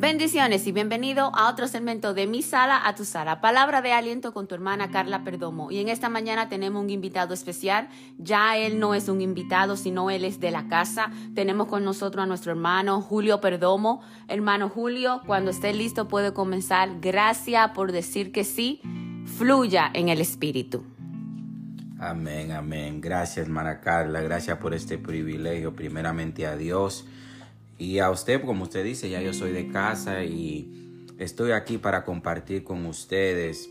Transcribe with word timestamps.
Bendiciones 0.00 0.66
y 0.66 0.72
bienvenido 0.72 1.30
a 1.34 1.50
otro 1.50 1.68
segmento 1.68 2.14
de 2.14 2.26
Mi 2.26 2.40
Sala 2.40 2.88
a 2.88 2.94
tu 2.94 3.04
Sala. 3.04 3.42
Palabra 3.42 3.82
de 3.82 3.92
aliento 3.92 4.32
con 4.32 4.48
tu 4.48 4.54
hermana 4.54 4.90
Carla 4.90 5.24
Perdomo. 5.24 5.70
Y 5.70 5.78
en 5.78 5.90
esta 5.90 6.08
mañana 6.08 6.48
tenemos 6.48 6.82
un 6.82 6.88
invitado 6.88 7.34
especial. 7.34 7.86
Ya 8.16 8.56
él 8.56 8.78
no 8.78 8.94
es 8.94 9.10
un 9.10 9.20
invitado, 9.20 9.76
sino 9.76 10.10
él 10.10 10.24
es 10.24 10.40
de 10.40 10.52
la 10.52 10.68
casa. 10.68 11.10
Tenemos 11.34 11.66
con 11.66 11.84
nosotros 11.84 12.22
a 12.22 12.26
nuestro 12.26 12.52
hermano 12.52 13.02
Julio 13.02 13.42
Perdomo. 13.42 14.00
Hermano 14.26 14.70
Julio, 14.70 15.20
cuando 15.26 15.50
esté 15.50 15.74
listo 15.74 16.08
puede 16.08 16.32
comenzar. 16.32 16.88
Gracias 17.02 17.72
por 17.72 17.92
decir 17.92 18.32
que 18.32 18.44
sí. 18.44 18.80
Fluya 19.36 19.90
en 19.92 20.08
el 20.08 20.22
Espíritu. 20.22 20.82
Amén, 21.98 22.52
amén. 22.52 23.02
Gracias, 23.02 23.44
hermana 23.44 23.80
Carla. 23.80 24.22
Gracias 24.22 24.56
por 24.56 24.72
este 24.72 24.96
privilegio. 24.96 25.76
Primeramente 25.76 26.46
a 26.46 26.56
Dios 26.56 27.04
y 27.80 27.98
a 27.98 28.10
usted, 28.10 28.44
como 28.44 28.64
usted 28.64 28.84
dice, 28.84 29.08
ya 29.08 29.22
yo 29.22 29.32
soy 29.32 29.52
de 29.52 29.68
casa 29.68 30.22
y 30.22 31.08
estoy 31.18 31.52
aquí 31.52 31.78
para 31.78 32.04
compartir 32.04 32.62
con 32.62 32.84
ustedes 32.84 33.70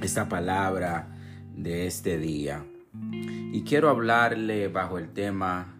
esta 0.00 0.28
palabra 0.28 1.18
de 1.56 1.88
este 1.88 2.16
día. 2.16 2.64
Y 3.52 3.62
quiero 3.64 3.90
hablarle 3.90 4.68
bajo 4.68 4.98
el 4.98 5.12
tema, 5.12 5.74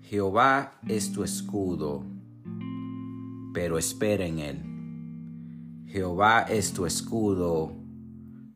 Jehová 0.00 0.80
es 0.88 1.12
tu 1.12 1.24
escudo, 1.24 2.06
pero 3.52 3.76
espera 3.76 4.24
en 4.24 4.38
él. 4.38 5.84
Jehová 5.86 6.46
es 6.48 6.72
tu 6.72 6.86
escudo, 6.86 7.76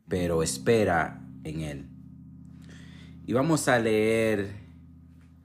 pero 0.08 0.42
espera 0.42 1.22
en 1.44 1.60
él. 1.60 1.88
Y 3.26 3.34
vamos 3.34 3.68
a 3.68 3.78
leer 3.78 4.67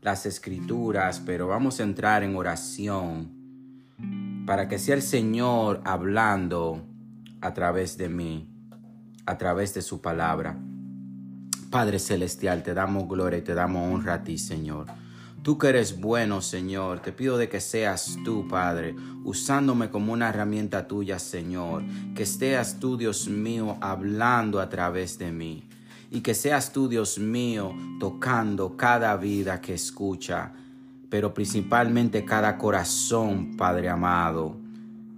las 0.04 0.26
escrituras, 0.26 1.22
pero 1.26 1.48
vamos 1.48 1.80
a 1.80 1.84
entrar 1.84 2.24
en 2.24 2.36
oración 2.36 3.32
para 4.45 4.68
que 4.68 4.78
sea 4.78 4.95
el 4.95 5.02
Señor 5.02 5.82
hablando 5.86 6.86
a 7.40 7.54
través 7.54 7.98
de 7.98 8.10
mí, 8.10 8.50
a 9.26 9.38
través 9.38 9.73
de 9.73 9.82
su 9.82 10.02
palabra. 10.02 10.60
Padre 11.72 12.00
Celestial, 12.00 12.64
te 12.64 12.73
damos 12.73 13.08
gloria 13.08 13.40
y 13.40 13.44
te 13.44 13.54
damos 13.54 13.94
honra 13.94 14.16
a 14.16 14.23
ti, 14.23 14.38
Señor. 14.38 14.88
Tú 15.42 15.58
que 15.58 15.70
eres 15.70 16.00
bueno, 16.00 16.42
Señor, 16.42 17.00
te 17.00 17.14
pido 17.14 17.38
de 17.38 17.48
que 17.48 17.62
seas 17.62 18.17
tú, 18.26 18.48
Padre, 18.48 18.95
usándome 19.23 19.90
como 19.90 20.12
una 20.14 20.30
herramienta 20.30 20.88
tuya, 20.88 21.17
Señor. 21.17 21.84
Que 22.14 22.26
seas 22.26 22.80
tú, 22.80 22.98
Dios 22.98 23.28
mío, 23.28 23.78
hablando 23.82 24.60
a 24.60 24.70
través 24.70 25.17
de 25.17 25.32
mí 25.32 25.67
y 26.14 26.22
que 26.22 26.36
seas 26.36 26.72
tú, 26.72 26.88
Dios 26.88 27.17
mío, 27.17 27.73
tocando 28.00 28.78
cada 28.78 29.17
vida 29.17 29.59
que 29.59 29.73
escucha, 29.73 30.53
pero 31.09 31.33
principalmente 31.33 32.23
cada 32.23 32.55
corazón, 32.55 33.58
Padre 33.58 33.89
amado. 33.89 34.55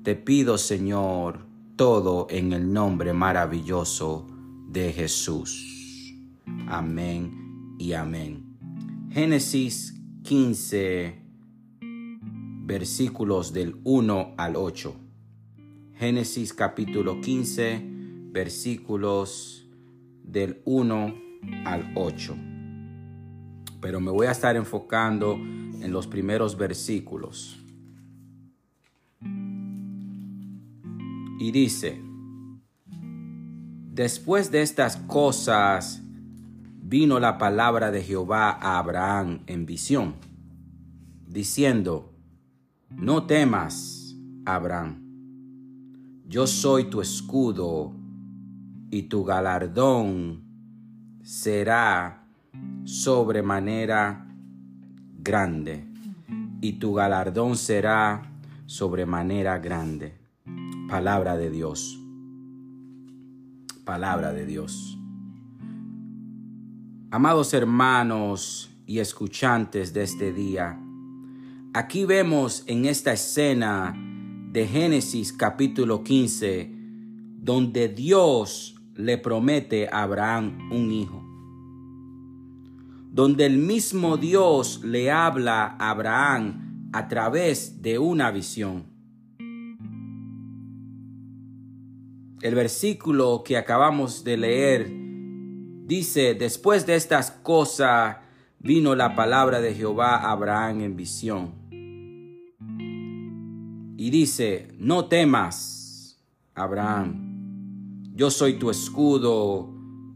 Te 0.04 0.16
pido, 0.16 0.58
Señor, 0.58 1.46
todo 1.76 2.28
en 2.30 2.54
el 2.54 2.72
nombre 2.72 3.12
maravilloso 3.12 4.26
de 4.70 4.94
Jesús. 4.94 6.16
Amén 6.68 7.76
y 7.78 7.92
amén. 7.92 8.56
Génesis 9.12 10.00
15, 10.24 11.22
versículos 12.64 13.52
del 13.52 13.82
1 13.84 14.36
al 14.38 14.56
8. 14.56 14.96
Génesis 15.96 16.54
capítulo 16.54 17.20
15, 17.20 17.84
versículos 18.32 19.65
del 20.26 20.62
1 20.66 21.16
al 21.66 21.92
8. 21.96 22.36
Pero 23.82 24.00
me 24.00 24.12
voy 24.12 24.28
a 24.28 24.32
estar 24.32 24.56
enfocando 24.56 25.34
en 25.34 25.92
los 25.92 26.08
primeros 26.08 26.58
versículos. 26.58 27.60
Y 31.40 31.52
dice, 31.52 32.02
después 33.92 34.52
de 34.52 34.62
estas 34.62 34.98
cosas 34.98 36.02
vino 36.82 37.20
la 37.20 37.38
palabra 37.38 37.92
de 37.92 38.02
Jehová 38.02 38.50
a 38.50 38.78
Abraham 38.80 39.42
en 39.48 39.66
visión, 39.66 40.16
diciendo, 41.28 42.14
no 42.90 43.26
temas, 43.26 44.16
Abraham, 44.46 45.04
yo 46.28 46.48
soy 46.48 46.86
tu 46.86 47.02
escudo 47.02 47.94
y 48.90 49.04
tu 49.04 49.24
galardón 49.24 50.44
será 51.24 52.28
sobremanera 52.84 54.28
grande. 55.18 55.86
Y 56.62 56.74
tu 56.74 56.94
galardón 56.94 57.58
será 57.58 58.32
sobremanera 58.66 59.60
grande. 59.60 60.14
Palabra 60.90 61.36
de 61.38 61.50
Dios. 61.50 62.00
Palabra 63.84 64.34
de 64.34 64.46
Dios. 64.46 64.98
Amados 67.12 67.54
hermanos 67.54 68.70
y 68.86 69.00
escuchantes 69.00 69.94
de 69.94 70.04
este 70.04 70.34
día, 70.34 70.80
aquí 71.74 72.06
vemos 72.06 72.64
en 72.68 72.86
esta 72.86 73.14
escena 73.14 73.96
de 74.52 74.68
Génesis 74.68 75.32
capítulo 75.32 76.04
15, 76.04 76.72
donde 77.40 77.88
Dios 77.90 78.75
le 78.96 79.18
promete 79.18 79.88
a 79.88 80.04
Abraham 80.04 80.70
un 80.72 80.92
hijo. 80.92 81.22
Donde 83.12 83.46
el 83.46 83.58
mismo 83.58 84.18
Dios 84.18 84.82
le 84.84 85.12
habla 85.12 85.76
a 85.80 85.90
Abraham 85.92 86.90
a 86.94 87.08
través 87.08 87.82
de 87.82 88.00
una 88.00 88.32
visión. 88.32 88.86
El 92.42 92.56
versículo 92.56 93.44
que 93.44 93.58
acabamos 93.58 94.24
de 94.24 94.38
leer 94.38 94.92
dice, 95.86 96.36
después 96.36 96.86
de 96.86 96.96
estas 96.96 97.32
cosas 97.32 98.18
vino 98.60 98.96
la 98.96 99.16
palabra 99.16 99.62
de 99.62 99.74
Jehová 99.74 100.18
a 100.18 100.32
Abraham 100.32 100.82
en 100.82 100.96
visión. 100.96 101.54
Y 103.98 104.10
dice, 104.10 104.68
no 104.78 105.06
temas, 105.06 106.22
Abraham 106.54 107.25
yo 108.16 108.32
soy 108.32 108.54
tu 108.54 108.70
escudo 108.70 109.74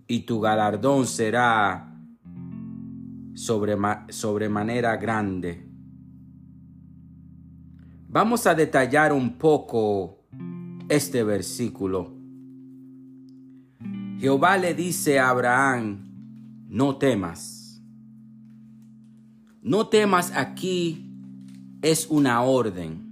y 0.08 0.22
tu 0.22 0.40
galardón 0.40 1.06
será 1.06 1.94
sobremanera 3.34 4.96
grande. 4.96 5.68
Vamos 8.08 8.48
a 8.48 8.56
detallar 8.56 9.12
un 9.12 9.38
poco 9.38 10.24
este 10.88 11.24
versículo. 11.26 12.14
Jehová 14.18 14.58
le 14.58 14.74
dice 14.74 15.20
a 15.20 15.30
Abraham, 15.30 16.66
no 16.70 16.96
temas. 16.98 17.82
No 19.62 19.88
temas 19.88 20.32
aquí 20.34 21.14
es 21.82 22.08
una 22.10 22.42
orden. 22.44 23.09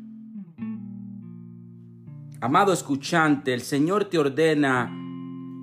Amado 2.39 2.71
escuchante, 2.71 3.51
el 3.51 3.61
Señor 3.61 4.05
te 4.05 4.19
ordena 4.19 4.95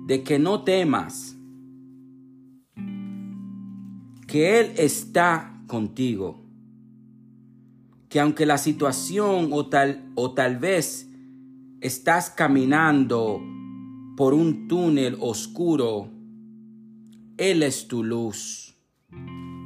de 0.07 0.23
que 0.23 0.39
no 0.39 0.65
temas, 0.65 1.37
que 4.27 4.59
Él 4.59 4.73
está 4.75 5.63
contigo, 5.67 6.43
que 8.09 8.19
aunque 8.19 8.45
la 8.45 8.57
situación 8.57 9.51
o 9.53 9.67
tal, 9.67 10.11
o 10.15 10.33
tal 10.33 10.57
vez 10.57 11.09
estás 11.79 12.29
caminando 12.29 13.41
por 14.17 14.33
un 14.33 14.67
túnel 14.67 15.15
oscuro, 15.21 16.09
Él 17.37 17.63
es 17.63 17.87
tu 17.87 18.03
luz, 18.03 18.75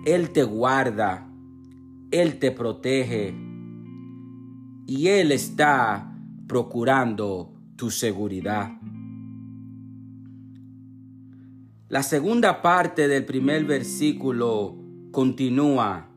Él 0.06 0.30
te 0.30 0.44
guarda, 0.44 1.28
Él 2.12 2.38
te 2.38 2.52
protege 2.52 3.34
y 4.86 5.08
Él 5.08 5.32
está 5.32 6.09
procurando 6.50 7.54
tu 7.76 7.92
seguridad. 7.92 8.72
La 11.88 12.02
segunda 12.02 12.62
parte 12.64 13.08
del 13.08 13.24
primer 13.24 13.66
versículo 13.66 14.76
continúa 15.12 16.10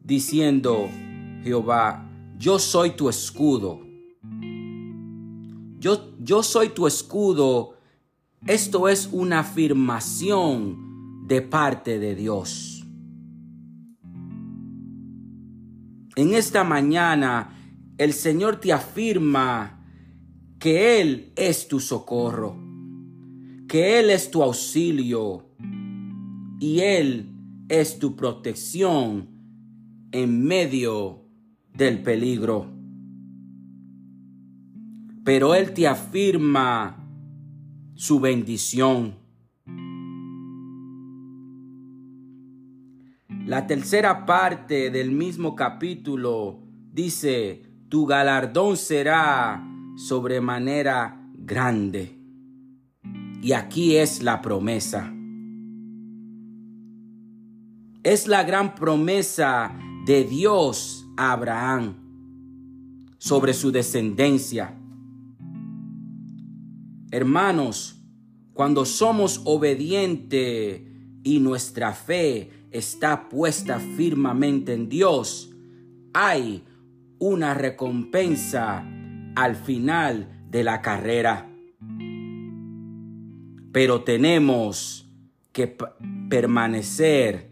diciendo, 0.00 0.88
Jehová, 1.42 2.08
yo 2.38 2.60
soy 2.60 2.92
tu 2.92 3.08
escudo. 3.08 3.80
Yo, 5.80 6.16
yo 6.20 6.44
soy 6.44 6.68
tu 6.68 6.86
escudo. 6.86 7.74
Esto 8.46 8.88
es 8.88 9.08
una 9.10 9.40
afirmación 9.40 11.26
de 11.26 11.42
parte 11.42 11.98
de 11.98 12.14
Dios. 12.14 12.86
En 16.14 16.34
esta 16.34 16.62
mañana 16.62 17.56
el 18.00 18.14
Señor 18.14 18.56
te 18.60 18.72
afirma 18.72 19.84
que 20.58 21.02
Él 21.02 21.34
es 21.36 21.68
tu 21.68 21.80
socorro, 21.80 22.56
que 23.68 23.98
Él 23.98 24.08
es 24.08 24.30
tu 24.30 24.42
auxilio 24.42 25.50
y 26.58 26.80
Él 26.80 27.30
es 27.68 27.98
tu 27.98 28.16
protección 28.16 29.28
en 30.12 30.42
medio 30.42 31.26
del 31.74 32.02
peligro. 32.02 32.72
pero 35.22 35.54
Él 35.54 35.74
te 35.74 35.86
afirma 35.86 37.06
su 37.94 38.18
bendición. 38.18 39.16
La 43.44 43.66
tercera 43.66 44.24
parte 44.24 44.90
del 44.90 45.10
mismo 45.10 45.54
capítulo 45.54 46.62
dice, 46.92 47.69
tu 47.90 48.06
galardón 48.06 48.76
será 48.76 49.62
sobremanera 49.96 51.28
grande. 51.34 52.16
Y 53.42 53.52
aquí 53.52 53.96
es 53.96 54.22
la 54.22 54.40
promesa. 54.40 55.12
Es 58.04 58.28
la 58.28 58.44
gran 58.44 58.76
promesa 58.76 59.76
de 60.06 60.24
Dios 60.24 61.04
a 61.16 61.32
Abraham 61.32 61.96
sobre 63.18 63.52
su 63.52 63.72
descendencia. 63.72 64.78
Hermanos, 67.10 68.00
cuando 68.52 68.84
somos 68.84 69.42
obedientes 69.44 70.82
y 71.24 71.40
nuestra 71.40 71.92
fe 71.92 72.50
está 72.70 73.28
puesta 73.28 73.80
firmemente 73.80 74.74
en 74.74 74.88
Dios, 74.88 75.50
hay 76.14 76.62
una 77.20 77.52
recompensa 77.52 78.82
al 79.36 79.54
final 79.54 80.46
de 80.50 80.64
la 80.64 80.80
carrera. 80.80 81.48
Pero 83.72 84.02
tenemos 84.02 85.08
que 85.52 85.76
permanecer 86.28 87.50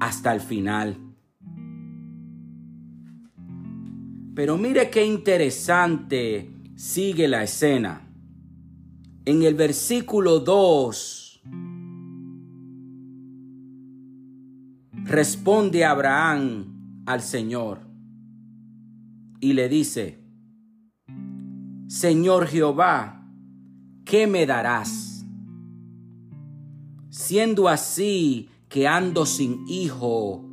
hasta 0.00 0.32
el 0.34 0.40
final. 0.40 0.98
Pero 4.34 4.56
mire 4.56 4.90
qué 4.90 5.04
interesante 5.04 6.50
sigue 6.74 7.28
la 7.28 7.42
escena. 7.42 8.02
En 9.26 9.42
el 9.42 9.54
versículo 9.54 10.40
2 10.40 11.42
responde 15.04 15.84
Abraham 15.84 17.02
al 17.06 17.22
Señor 17.22 17.85
y 19.40 19.52
le 19.52 19.68
dice, 19.68 20.22
Señor 21.86 22.46
Jehová, 22.46 23.26
¿qué 24.04 24.26
me 24.26 24.46
darás? 24.46 25.26
Siendo 27.10 27.68
así 27.68 28.50
que 28.68 28.88
ando 28.88 29.24
sin 29.26 29.64
hijo 29.68 30.44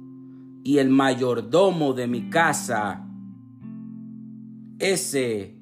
y 0.63 0.77
el 0.77 0.89
mayordomo 0.89 1.93
de 1.93 2.07
mi 2.07 2.29
casa, 2.29 3.09
ese 4.79 5.57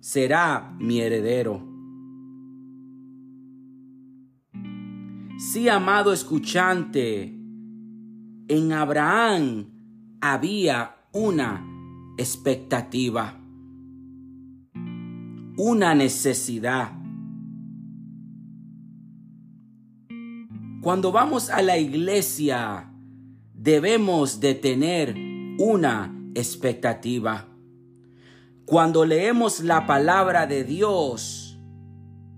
será 0.00 0.74
mi 0.78 1.00
heredero. 1.00 1.68
Sí, 5.38 5.68
amado 5.68 6.12
escuchante, 6.12 7.38
en 8.48 8.72
Abraham 8.72 9.66
había 10.20 10.96
una 11.12 11.62
expectativa, 12.16 13.38
una 15.58 15.94
necesidad. 15.94 16.92
Cuando 20.80 21.12
vamos 21.12 21.50
a 21.50 21.60
la 21.60 21.76
iglesia, 21.76 22.90
debemos 23.52 24.40
de 24.40 24.54
tener 24.54 25.14
una 25.58 26.30
expectativa. 26.34 27.46
Cuando 28.64 29.04
leemos 29.04 29.60
la 29.60 29.86
palabra 29.86 30.46
de 30.46 30.64
Dios, 30.64 31.60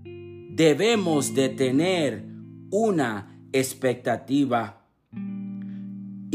debemos 0.03 1.33
de 1.33 1.47
tener 1.47 2.25
una 2.71 3.39
expectativa. 3.53 4.84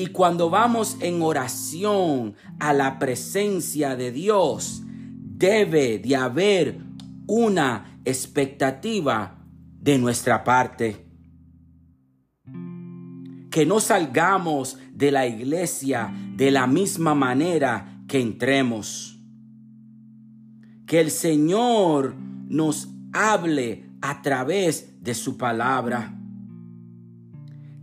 Y 0.00 0.06
cuando 0.06 0.48
vamos 0.48 0.96
en 1.00 1.20
oración 1.20 2.34
a 2.58 2.72
la 2.72 2.98
presencia 2.98 3.96
de 3.96 4.10
Dios, 4.10 4.80
debe 4.86 5.98
de 5.98 6.16
haber 6.16 6.78
una 7.26 8.00
expectativa 8.06 9.44
de 9.78 9.98
nuestra 9.98 10.42
parte. 10.42 11.04
Que 13.50 13.66
no 13.66 13.78
salgamos 13.78 14.78
de 14.94 15.10
la 15.10 15.26
iglesia 15.26 16.10
de 16.34 16.50
la 16.50 16.66
misma 16.66 17.14
manera 17.14 18.02
que 18.08 18.22
entremos. 18.22 19.20
Que 20.86 21.00
el 21.00 21.10
Señor 21.10 22.14
nos 22.48 22.88
hable 23.12 23.84
a 24.00 24.22
través 24.22 25.02
de 25.02 25.12
su 25.12 25.36
palabra. 25.36 26.18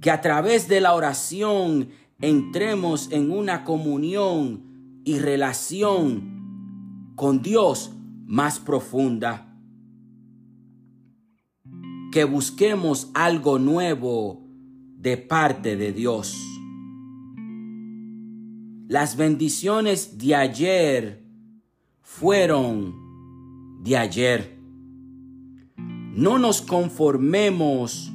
Que 0.01 0.09
a 0.09 0.19
través 0.19 0.67
de 0.67 0.81
la 0.81 0.95
oración 0.95 1.89
entremos 2.19 3.11
en 3.11 3.31
una 3.31 3.63
comunión 3.63 5.01
y 5.03 5.19
relación 5.19 7.11
con 7.15 7.41
Dios 7.41 7.93
más 8.25 8.59
profunda. 8.59 9.55
Que 12.11 12.23
busquemos 12.23 13.11
algo 13.13 13.59
nuevo 13.59 14.47
de 14.97 15.17
parte 15.17 15.77
de 15.77 15.93
Dios. 15.93 16.35
Las 18.87 19.17
bendiciones 19.17 20.17
de 20.17 20.35
ayer 20.35 21.23
fueron 22.01 22.95
de 23.83 23.97
ayer. 23.97 24.57
No 25.77 26.39
nos 26.39 26.61
conformemos 26.61 28.11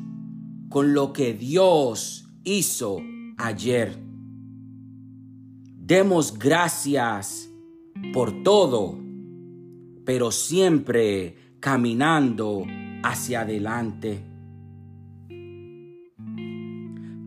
con 0.69 0.95
lo 0.95 1.13
que 1.13 1.35
Dios 1.35 2.27
hizo 2.43 2.99
ayer. 3.37 3.97
Demos 5.77 6.39
gracias 6.39 7.49
por 8.13 8.43
todo, 8.43 8.99
pero 10.05 10.31
siempre 10.31 11.37
caminando 11.61 12.65
hacia 13.03 13.43
adelante. 13.43 14.23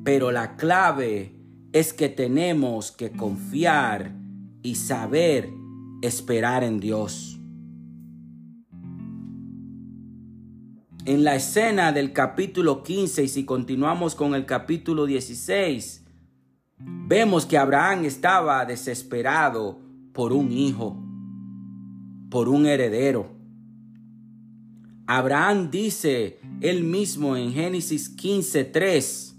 Pero 0.03 0.31
la 0.31 0.55
clave 0.55 1.35
es 1.73 1.93
que 1.93 2.09
tenemos 2.09 2.91
que 2.91 3.11
confiar 3.11 4.15
y 4.62 4.75
saber 4.75 5.50
esperar 6.01 6.63
en 6.63 6.79
Dios. 6.79 7.39
En 11.07 11.24
la 11.24 11.35
escena 11.35 11.91
del 11.91 12.13
capítulo 12.13 12.81
15, 12.81 13.25
y 13.25 13.27
si 13.27 13.45
continuamos 13.45 14.15
con 14.15 14.33
el 14.33 14.47
capítulo 14.47 15.05
16, 15.05 16.03
vemos 16.79 17.45
que 17.45 17.59
Abraham 17.59 18.05
estaba 18.05 18.65
desesperado 18.65 19.79
por 20.13 20.33
un 20.33 20.51
hijo, 20.51 21.00
por 22.31 22.50
un 22.50 22.65
heredero. 22.65 23.29
Abraham 25.05 25.69
dice 25.69 26.39
él 26.62 26.83
mismo 26.83 27.38
en 27.38 27.53
Génesis 27.53 28.09
15:3, 28.09 29.35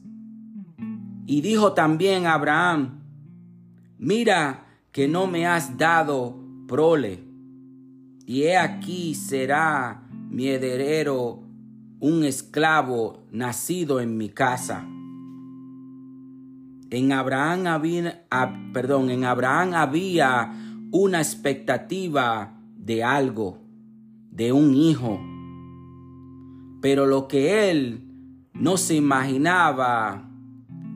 y 1.26 1.40
dijo 1.40 1.72
también 1.72 2.26
Abraham, 2.26 3.00
mira 3.98 4.68
que 4.92 5.08
no 5.08 5.26
me 5.26 5.48
has 5.48 5.76
dado 5.76 6.36
prole, 6.68 7.24
y 8.24 8.42
he 8.42 8.56
aquí 8.56 9.16
será 9.16 10.06
mi 10.30 10.46
heredero 10.46 11.45
un 12.00 12.24
esclavo 12.24 13.26
nacido 13.30 14.00
en 14.00 14.16
mi 14.16 14.28
casa. 14.28 14.86
En 16.90 17.12
Abraham 17.12 17.66
había, 17.66 18.26
perdón, 18.72 19.10
en 19.10 19.24
Abraham 19.24 19.74
había 19.74 20.52
una 20.92 21.18
expectativa 21.18 22.60
de 22.76 23.02
algo, 23.02 23.58
de 24.30 24.52
un 24.52 24.74
hijo. 24.74 25.20
Pero 26.80 27.06
lo 27.06 27.26
que 27.26 27.70
él 27.70 28.06
no 28.52 28.76
se 28.76 28.94
imaginaba 28.94 30.30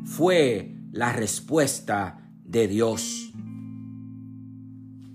fue 0.05 0.77
la 0.93 1.13
respuesta 1.13 2.31
de 2.45 2.69
Dios. 2.69 3.33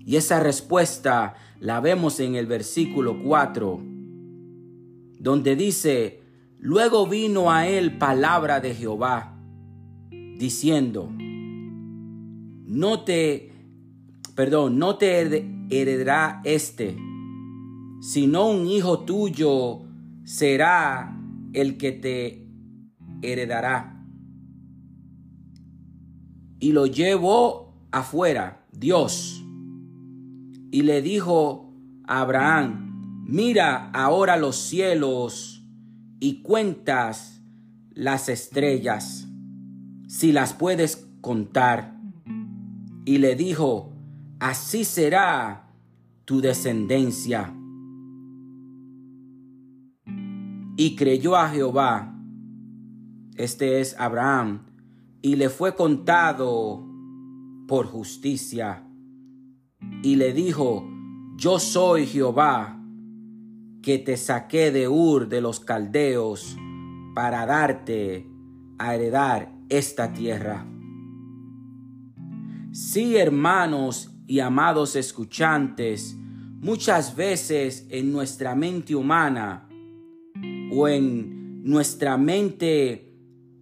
Y 0.04 0.16
esa 0.16 0.40
respuesta 0.40 1.34
la 1.58 1.80
vemos 1.80 2.20
en 2.20 2.34
el 2.34 2.46
versículo 2.46 3.22
4, 3.24 3.95
donde 5.26 5.56
dice, 5.56 6.20
luego 6.56 7.08
vino 7.08 7.50
a 7.50 7.66
él 7.66 7.98
palabra 7.98 8.60
de 8.60 8.76
Jehová 8.76 9.36
diciendo, 10.38 11.10
no 11.18 13.02
te, 13.02 13.50
perdón, 14.36 14.78
no 14.78 14.98
te 14.98 15.44
heredará 15.68 16.42
este, 16.44 16.96
sino 18.00 18.50
un 18.50 18.68
hijo 18.68 19.00
tuyo 19.00 19.80
será 20.22 21.20
el 21.52 21.76
que 21.76 21.90
te 21.90 22.46
heredará. 23.20 24.00
Y 26.60 26.70
lo 26.70 26.86
llevó 26.86 27.74
afuera, 27.90 28.64
Dios, 28.70 29.44
y 30.70 30.82
le 30.82 31.02
dijo 31.02 31.74
a 32.06 32.20
Abraham, 32.20 32.85
mira 33.26 33.90
ahora 33.90 34.36
los 34.36 34.56
cielos 34.56 35.64
y 36.20 36.42
cuentas 36.42 37.42
las 37.90 38.28
estrellas, 38.28 39.26
si 40.06 40.32
las 40.32 40.54
puedes 40.54 41.08
contar. 41.20 42.00
Y 43.04 43.18
le 43.18 43.34
dijo, 43.34 43.92
así 44.38 44.84
será 44.84 45.72
tu 46.24 46.40
descendencia. 46.40 47.52
Y 50.76 50.94
creyó 50.94 51.36
a 51.36 51.48
Jehová, 51.48 52.14
este 53.36 53.80
es 53.80 53.98
Abraham, 53.98 54.66
y 55.22 55.36
le 55.36 55.48
fue 55.48 55.74
contado 55.74 56.84
por 57.66 57.86
justicia. 57.86 58.84
Y 60.02 60.16
le 60.16 60.32
dijo, 60.32 60.86
yo 61.36 61.58
soy 61.58 62.06
Jehová, 62.06 62.75
que 63.86 63.98
te 64.00 64.16
saqué 64.16 64.72
de 64.72 64.88
Ur 64.88 65.28
de 65.28 65.40
los 65.40 65.60
Caldeos 65.60 66.56
para 67.14 67.46
darte 67.46 68.26
a 68.78 68.96
heredar 68.96 69.52
esta 69.68 70.12
tierra. 70.12 70.66
Sí, 72.72 73.16
hermanos 73.16 74.10
y 74.26 74.40
amados 74.40 74.96
escuchantes, 74.96 76.16
muchas 76.18 77.14
veces 77.14 77.86
en 77.88 78.10
nuestra 78.10 78.56
mente 78.56 78.96
humana, 78.96 79.68
o 80.72 80.88
en 80.88 81.62
nuestra 81.62 82.16
mente 82.16 83.14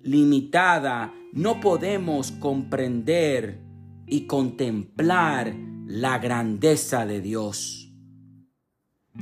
limitada 0.05 1.13
no 1.35 1.61
podemos 1.61 2.33
comprender 2.33 3.61
y 4.07 4.23
contemplar 4.23 5.55
la 5.87 6.19
grandeza 6.19 7.05
de 7.05 7.21
Dios, 7.21 7.84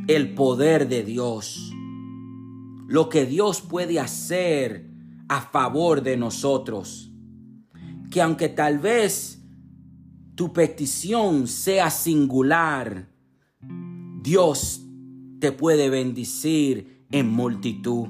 el 0.09 0.35
poder 0.35 0.89
de 0.89 1.03
Dios, 1.05 1.73
lo 2.89 3.09
que 3.09 3.27
Dios 3.27 3.61
puede 3.61 4.01
hacer 4.01 4.91
a 5.29 5.41
favor 5.41 6.03
de 6.03 6.17
nosotros. 6.17 7.13
Que 8.11 8.21
aunque 8.21 8.49
tal 8.49 8.79
vez 8.79 9.43
tu 10.35 10.53
petición 10.53 11.47
sea 11.47 11.91
singular, 11.91 13.11
Dios 14.23 14.83
te 15.41 15.53
puede 15.53 15.91
bendecir 15.91 17.07
en 17.11 17.31
multitud. 17.31 18.09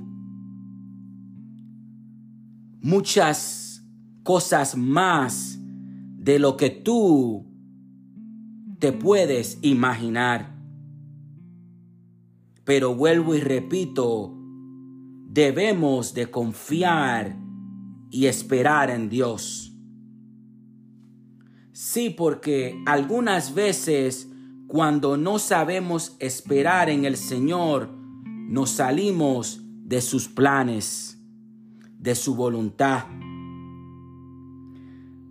Muchas 2.80 3.84
cosas 4.22 4.76
más 4.76 5.58
de 6.18 6.38
lo 6.38 6.56
que 6.56 6.70
tú 6.70 7.46
te 8.78 8.92
puedes 8.92 9.58
imaginar. 9.62 10.51
Pero 12.64 12.94
vuelvo 12.94 13.34
y 13.34 13.40
repito, 13.40 14.34
debemos 15.28 16.14
de 16.14 16.30
confiar 16.30 17.36
y 18.10 18.26
esperar 18.26 18.90
en 18.90 19.08
Dios. 19.08 19.74
Sí, 21.72 22.10
porque 22.10 22.80
algunas 22.86 23.54
veces 23.54 24.28
cuando 24.68 25.16
no 25.16 25.38
sabemos 25.38 26.16
esperar 26.18 26.88
en 26.88 27.04
el 27.04 27.16
Señor, 27.16 27.90
nos 28.48 28.70
salimos 28.70 29.60
de 29.84 30.00
sus 30.00 30.28
planes, 30.28 31.18
de 31.98 32.14
su 32.14 32.34
voluntad. 32.34 33.04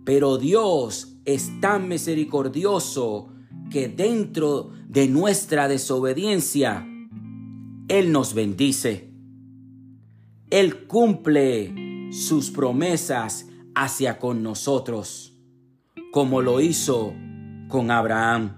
Pero 0.04 0.38
Dios 0.38 1.16
es 1.24 1.60
tan 1.60 1.88
misericordioso 1.88 3.32
que 3.70 3.88
dentro 3.88 4.70
de 4.88 5.08
nuestra 5.08 5.68
desobediencia, 5.68 6.86
Él 7.92 8.10
nos 8.10 8.32
bendice. 8.32 9.12
Él 10.48 10.86
cumple 10.86 12.08
sus 12.10 12.50
promesas 12.50 13.50
hacia 13.74 14.18
con 14.18 14.42
nosotros, 14.42 15.38
como 16.10 16.40
lo 16.40 16.62
hizo 16.62 17.12
con 17.68 17.90
Abraham. 17.90 18.54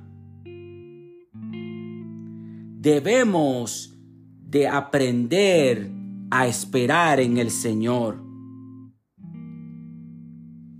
Debemos 2.81 3.99
de 4.39 4.69
aprender 4.69 5.91
a 6.31 6.47
esperar 6.47 7.19
en 7.19 7.39
el 7.39 7.51
Señor. 7.51 8.23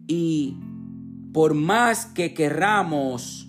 Y 0.07 0.61
por 1.33 1.55
más 1.55 2.07
que 2.07 2.35
querramos, 2.35 3.49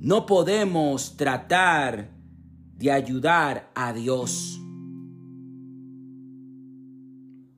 no 0.00 0.26
podemos 0.26 1.16
tratar 1.16 2.15
de 2.76 2.92
ayudar 2.92 3.70
a 3.74 3.92
Dios. 3.92 4.60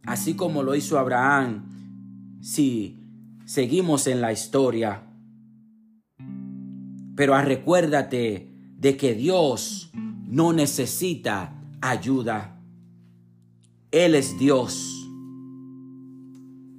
Así 0.05 0.35
como 0.35 0.63
lo 0.63 0.75
hizo 0.75 0.99
Abraham, 0.99 2.39
si 2.41 2.99
seguimos 3.45 4.07
en 4.07 4.21
la 4.21 4.33
historia. 4.33 5.03
Pero 7.15 7.39
recuérdate 7.43 8.49
de 8.79 8.97
que 8.97 9.15
Dios 9.15 9.91
no 10.27 10.53
necesita 10.53 11.61
ayuda. 11.81 12.61
Él 13.91 14.15
es 14.15 14.39
Dios, 14.39 15.09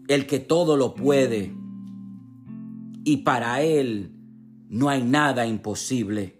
el 0.07 0.25
que 0.27 0.39
todo 0.39 0.77
lo 0.77 0.95
puede, 0.95 1.53
y 3.03 3.17
para 3.17 3.61
Él 3.61 4.15
no 4.69 4.89
hay 4.89 5.03
nada 5.03 5.45
imposible. 5.45 6.38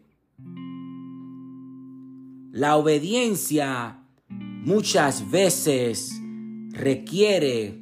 La 2.60 2.76
obediencia 2.76 4.04
muchas 4.28 5.32
veces 5.32 6.22
requiere 6.72 7.82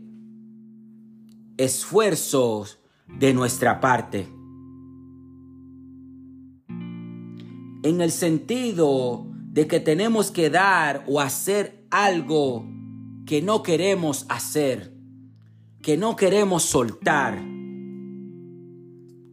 esfuerzos 1.58 2.78
de 3.08 3.34
nuestra 3.34 3.80
parte. 3.80 4.28
En 7.82 8.02
el 8.02 8.12
sentido 8.12 9.26
de 9.52 9.66
que 9.66 9.80
tenemos 9.80 10.30
que 10.30 10.52
dar 10.52 11.04
o 11.08 11.22
hacer 11.22 11.88
algo 11.90 12.64
que 13.26 13.42
no 13.42 13.64
queremos 13.64 14.28
hacer, 14.30 14.94
que 15.82 15.98
no 15.98 16.16
queremos 16.16 16.62
soltar. 16.62 17.44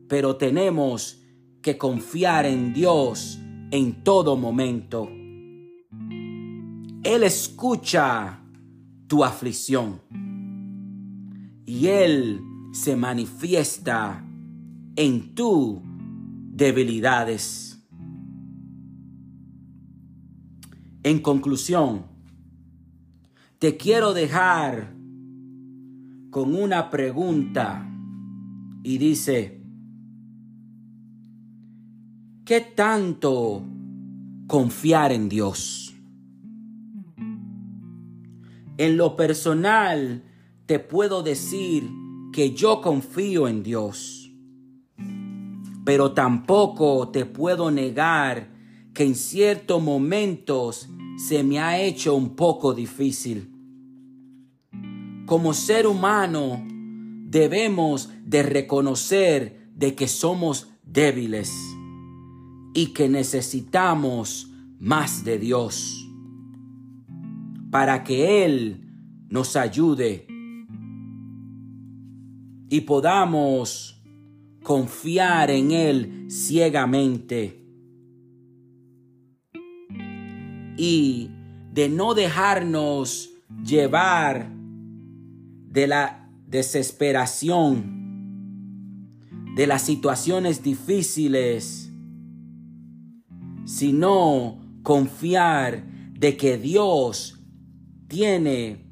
Pero 0.08 0.36
tenemos 0.36 1.22
que 1.60 1.76
confiar 1.76 2.46
en 2.46 2.72
Dios 2.72 3.38
en 3.70 4.02
todo 4.02 4.38
momento. 4.38 5.10
Él 7.04 7.22
escucha 7.22 8.40
tu 9.08 9.22
aflicción 9.22 10.00
y 11.66 11.88
Él 11.88 12.40
se 12.72 12.96
manifiesta 12.96 14.24
en 14.96 15.34
tus 15.34 15.80
debilidades. 16.50 17.78
En 21.02 21.18
conclusión, 21.18 22.06
te 23.58 23.76
quiero 23.76 24.14
dejar 24.14 24.94
con 26.30 26.54
una 26.54 26.88
pregunta 26.88 27.86
y 28.82 28.96
dice, 28.96 29.62
¿qué 32.46 32.62
tanto 32.62 33.62
confiar 34.46 35.12
en 35.12 35.28
Dios? 35.28 35.93
En 38.76 38.96
lo 38.96 39.14
personal, 39.14 40.24
te 40.66 40.80
puedo 40.80 41.22
decir 41.22 41.88
que 42.32 42.54
yo 42.54 42.80
confío 42.80 43.46
en 43.46 43.62
Dios, 43.62 44.32
pero 45.84 46.12
tampoco 46.12 47.08
te 47.10 47.24
puedo 47.24 47.70
negar 47.70 48.48
que 48.92 49.04
en 49.04 49.14
ciertos 49.14 49.80
momentos 49.80 50.88
se 51.16 51.44
me 51.44 51.60
ha 51.60 51.80
hecho 51.80 52.16
un 52.16 52.34
poco 52.34 52.74
difícil. 52.74 53.52
Como 55.26 55.54
ser 55.54 55.86
humano 55.86 56.64
debemos 56.66 58.10
de 58.24 58.42
reconocer 58.42 59.68
de 59.76 59.94
que 59.94 60.08
somos 60.08 60.68
débiles 60.82 61.52
y 62.74 62.86
que 62.86 63.08
necesitamos 63.08 64.48
más 64.80 65.24
de 65.24 65.38
Dios 65.38 66.03
para 67.74 68.04
que 68.04 68.44
Él 68.44 68.86
nos 69.28 69.56
ayude 69.56 70.28
y 72.68 72.82
podamos 72.82 74.00
confiar 74.62 75.50
en 75.50 75.72
Él 75.72 76.28
ciegamente. 76.30 77.66
Y 80.76 81.32
de 81.72 81.88
no 81.88 82.14
dejarnos 82.14 83.30
llevar 83.64 84.52
de 84.52 85.88
la 85.88 86.30
desesperación, 86.46 87.90
de 89.56 89.66
las 89.66 89.82
situaciones 89.82 90.62
difíciles 90.62 91.90
sino 93.64 94.60
confiar 94.84 95.84
de 96.12 96.36
que 96.36 96.56
Dios 96.56 97.43
tiene 98.08 98.84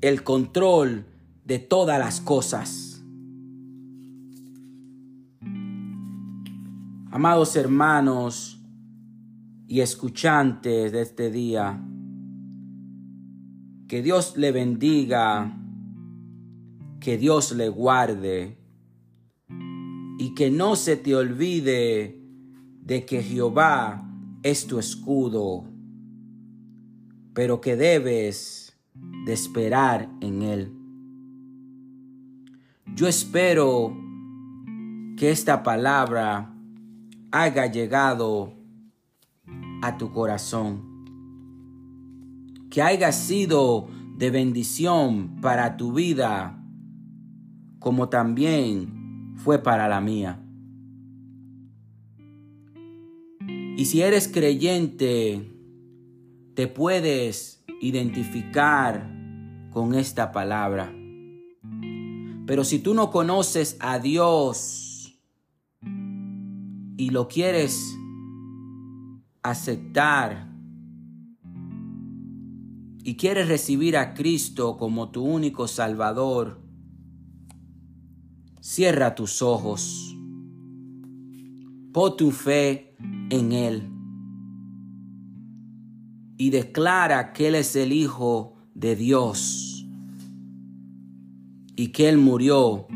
el 0.00 0.22
control 0.22 1.06
de 1.44 1.58
todas 1.58 1.98
las 1.98 2.20
cosas. 2.20 3.02
Amados 7.10 7.56
hermanos 7.56 8.62
y 9.66 9.80
escuchantes 9.80 10.92
de 10.92 11.02
este 11.02 11.30
día, 11.30 11.80
que 13.88 14.02
Dios 14.02 14.36
le 14.36 14.52
bendiga, 14.52 15.56
que 17.00 17.18
Dios 17.18 17.52
le 17.52 17.68
guarde 17.68 18.58
y 20.18 20.34
que 20.34 20.50
no 20.50 20.76
se 20.76 20.96
te 20.96 21.16
olvide 21.16 22.20
de 22.82 23.06
que 23.06 23.22
Jehová 23.22 24.08
es 24.42 24.66
tu 24.66 24.78
escudo, 24.78 25.69
pero 27.34 27.60
que 27.60 27.76
debes 27.76 28.76
de 29.24 29.32
esperar 29.32 30.08
en 30.20 30.42
Él. 30.42 30.72
Yo 32.94 33.06
espero 33.06 33.96
que 35.16 35.30
esta 35.30 35.62
palabra 35.62 36.54
haya 37.30 37.66
llegado 37.66 38.54
a 39.82 39.96
tu 39.96 40.12
corazón, 40.12 41.04
que 42.70 42.82
haya 42.82 43.12
sido 43.12 43.88
de 44.16 44.30
bendición 44.30 45.40
para 45.40 45.76
tu 45.76 45.92
vida, 45.92 46.62
como 47.78 48.08
también 48.08 49.34
fue 49.36 49.62
para 49.62 49.88
la 49.88 50.00
mía. 50.00 50.42
Y 53.76 53.86
si 53.86 54.02
eres 54.02 54.28
creyente, 54.28 55.50
te 56.60 56.68
puedes 56.68 57.64
identificar 57.80 59.10
con 59.70 59.94
esta 59.94 60.30
palabra. 60.30 60.94
Pero 62.46 62.64
si 62.64 62.80
tú 62.80 62.92
no 62.92 63.10
conoces 63.10 63.78
a 63.80 63.98
Dios 63.98 65.18
y 66.98 67.08
lo 67.08 67.28
quieres 67.28 67.96
aceptar 69.42 70.52
y 73.04 73.16
quieres 73.16 73.48
recibir 73.48 73.96
a 73.96 74.12
Cristo 74.12 74.76
como 74.76 75.10
tu 75.10 75.24
único 75.24 75.66
Salvador, 75.66 76.60
cierra 78.60 79.14
tus 79.14 79.40
ojos. 79.40 80.14
Pon 81.94 82.18
tu 82.18 82.30
fe 82.30 82.94
en 83.30 83.52
Él. 83.52 83.89
Y 86.40 86.48
declara 86.48 87.34
que 87.34 87.48
Él 87.48 87.54
es 87.54 87.76
el 87.76 87.92
Hijo 87.92 88.54
de 88.72 88.96
Dios 88.96 89.84
y 91.76 91.88
que 91.88 92.08
Él 92.08 92.16
murió 92.16 92.86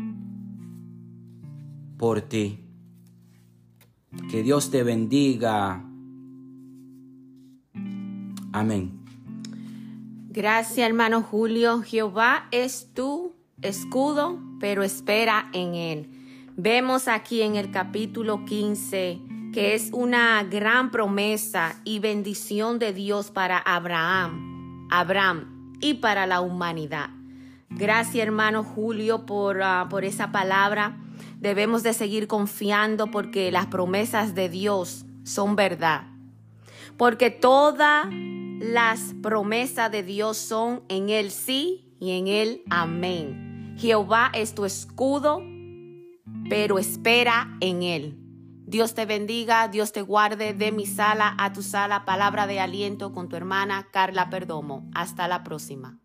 por 1.95 2.21
ti. 2.21 2.65
Que 4.31 4.41
Dios 4.41 4.71
te 4.71 4.81
bendiga. 4.81 5.85
Amén. 8.51 9.05
Gracias, 10.29 10.79
hermano 10.79 11.21
Julio. 11.21 11.83
Jehová 11.83 12.47
es 12.49 12.95
tu 12.95 13.35
escudo, 13.61 14.39
pero 14.59 14.81
espera 14.81 15.51
en 15.53 15.75
él. 15.75 16.09
Vemos 16.57 17.07
aquí 17.07 17.43
en 17.43 17.57
el 17.57 17.69
capítulo 17.69 18.43
15 18.45 19.19
que 19.55 19.73
es 19.73 19.89
una 19.93 20.43
gran 20.43 20.91
promesa 20.91 21.79
y 21.85 21.99
bendición 21.99 22.77
de 22.77 22.91
Dios 22.91 23.31
para 23.31 23.57
Abraham, 23.57 24.85
Abraham 24.91 25.77
y 25.79 25.93
para 25.93 26.25
la 26.25 26.41
humanidad. 26.41 27.09
Gracias 27.69 28.21
hermano 28.21 28.65
Julio 28.65 29.25
por, 29.25 29.63
ah, 29.63 29.87
por 29.89 30.03
esa 30.03 30.33
palabra. 30.33 30.97
Debemos 31.39 31.83
de 31.83 31.93
seguir 31.93 32.27
confiando 32.27 33.09
porque 33.11 33.49
las 33.49 33.67
promesas 33.67 34.35
de 34.35 34.49
Dios 34.49 35.05
son 35.23 35.55
verdad. 35.55 36.01
Porque 36.97 37.29
todas 37.29 38.07
las 38.11 39.15
promesas 39.23 39.89
de 39.89 40.03
Dios 40.03 40.35
son 40.35 40.83
en 40.89 41.09
el 41.09 41.31
sí 41.31 41.95
y 42.01 42.11
en 42.11 42.27
el 42.27 42.61
amén. 42.69 43.73
Jehová 43.77 44.31
es 44.33 44.53
tu 44.53 44.65
escudo, 44.65 45.41
pero 46.49 46.77
espera 46.77 47.55
en 47.61 47.83
él. 47.83 48.24
Dios 48.67 48.95
te 48.95 49.05
bendiga, 49.05 49.67
Dios 49.67 49.91
te 49.91 50.01
guarde 50.01 50.53
de 50.53 50.71
mi 50.71 50.87
sala 50.87 51.35
a 51.37 51.53
tu 51.53 51.61
sala, 51.61 52.03
palabra 52.03 52.47
de 52.47 52.59
aliento 52.59 53.13
con 53.13 53.29
tu 53.29 53.35
hermana 53.35 53.89
Carla 53.91 54.31
Perdomo. 54.31 54.89
Hasta 54.95 55.27
la 55.27 55.43
próxima. 55.43 55.99